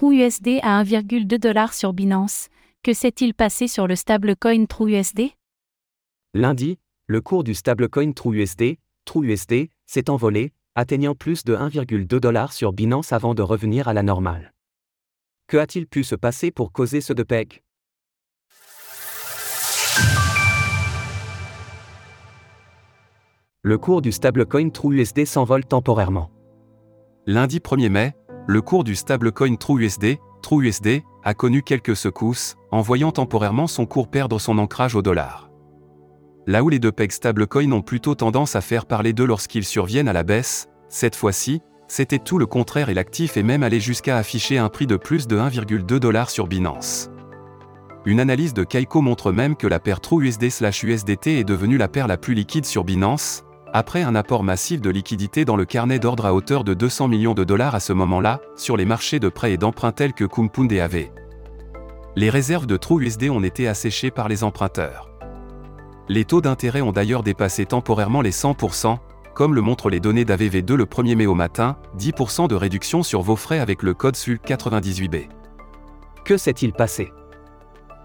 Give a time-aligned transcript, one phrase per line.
[0.00, 2.48] TrueUSD à 1,2$ sur Binance.
[2.82, 5.32] Que s'est-il passé sur le stablecoin TrueUSD
[6.32, 13.12] Lundi, le cours du stablecoin TrueUSD, TrueUSD, s'est envolé, atteignant plus de 1,2$ sur Binance
[13.12, 14.54] avant de revenir à la normale.
[15.48, 17.62] Que a-t-il pu se passer pour causer ce de PEG?
[23.60, 26.30] Le cours du stablecoin TrueUSD s'envole temporairement.
[27.26, 28.14] Lundi 1er mai,
[28.46, 34.08] le cours du stablecoin TrueUSD, TrueUSD, a connu quelques secousses, en voyant temporairement son cours
[34.08, 35.50] perdre son ancrage au dollar.
[36.46, 40.08] Là où les deux pegs stablecoin ont plutôt tendance à faire parler d'eux lorsqu'ils surviennent
[40.08, 44.16] à la baisse, cette fois-ci, c'était tout le contraire et l'actif est même allé jusqu'à
[44.16, 47.10] afficher un prix de plus de 1,2$ sur Binance.
[48.06, 52.16] Une analyse de Kaiko montre même que la paire TrueUSD/USDT est devenue la paire la
[52.16, 56.34] plus liquide sur Binance, après un apport massif de liquidités dans le carnet d'ordre à
[56.34, 59.56] hauteur de 200 millions de dollars à ce moment-là, sur les marchés de prêts et
[59.56, 61.10] d'emprunts tels que Kumpound et AV.
[62.16, 65.10] Les réserves de TrueUSD ont été asséchées par les emprunteurs.
[66.08, 68.98] Les taux d'intérêt ont d'ailleurs dépassé temporairement les 100%,
[69.34, 73.22] comme le montrent les données d'AVV2 le 1er mai au matin, 10% de réduction sur
[73.22, 75.28] vos frais avec le code SUL98B.
[76.24, 77.12] Que s'est-il passé?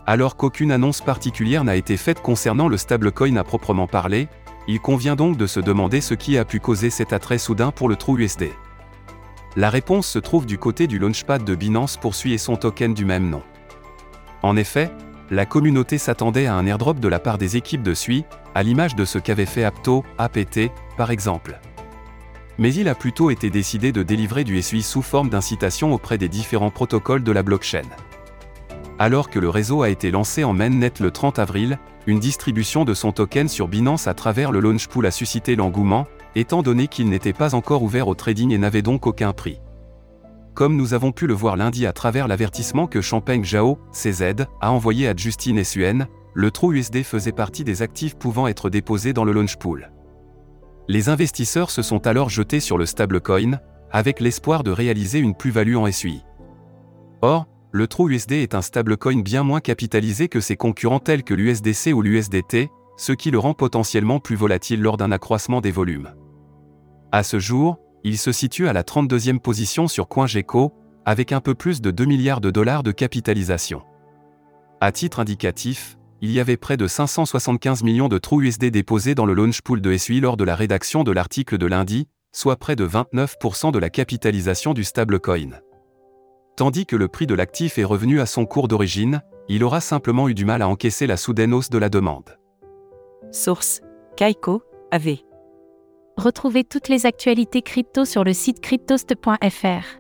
[0.06, 4.28] Alors qu'aucune annonce particulière n'a été faite concernant le stablecoin à proprement parler,
[4.68, 7.90] il convient donc de se demander ce qui a pu causer cet attrait soudain pour
[7.90, 8.50] le trou USD.
[9.56, 13.06] La réponse se trouve du côté du launchpad de Binance poursuit et son token du
[13.06, 13.44] même nom.
[14.42, 14.92] En effet,
[15.32, 18.96] la communauté s'attendait à un airdrop de la part des équipes de SUI, à l'image
[18.96, 21.60] de ce qu'avait fait Apto, APT, par exemple.
[22.58, 26.30] Mais il a plutôt été décidé de délivrer du SUI sous forme d'incitation auprès des
[26.30, 27.82] différents protocoles de la blockchain.
[29.00, 32.94] Alors que le réseau a été lancé en mainnet le 30 avril, une distribution de
[32.94, 37.09] son token sur Binance à travers le launch pool a suscité l'engouement, étant donné qu'il
[37.09, 39.59] n'était pas encore ouvert au trading et n'avait donc aucun prix.
[40.53, 44.72] Comme nous avons pu le voir lundi à travers l'avertissement que Champagne Jao, CZ, a
[44.72, 49.23] envoyé à Justine SUN, le True USD faisait partie des actifs pouvant être déposés dans
[49.23, 49.91] le launch pool.
[50.88, 53.59] Les investisseurs se sont alors jetés sur le stablecoin,
[53.91, 56.22] avec l'espoir de réaliser une plus-value en SUI.
[57.22, 61.91] Or, le TrueUSD est un stablecoin bien moins capitalisé que ses concurrents tels que l'USDC
[61.94, 66.13] ou l'USDT, ce qui le rend potentiellement plus volatile lors d'un accroissement des volumes.
[67.12, 70.72] À ce jour, il se situe à la 32e position sur CoinGecko,
[71.03, 73.81] avec un peu plus de 2 milliards de dollars de capitalisation.
[74.80, 79.34] À titre indicatif, il y avait près de 575 millions de TrueUSD déposés dans le
[79.34, 82.88] launch pool de SUI lors de la rédaction de l'article de lundi, soit près de
[82.88, 85.59] 29% de la capitalisation du stablecoin.
[86.56, 90.30] Tandis que le prix de l'actif est revenu à son cours d'origine, il aura simplement
[90.30, 92.40] eu du mal à encaisser la soudaine hausse de la demande.
[93.32, 93.82] Source
[94.16, 95.18] Kaiko, AV.
[96.16, 100.00] Retrouvez toutes les actualités crypto sur le site cryptost.fr.